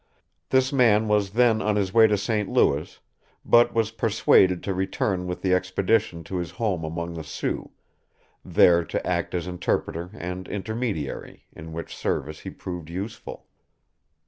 [0.49, 2.49] This man was then on his way to St.
[2.49, 2.99] Louis,
[3.45, 7.69] but was persuaded to return with the expedition to his home among the Sioux,
[8.43, 13.45] there to act as interpreter and intermediary, in which service he proved useful.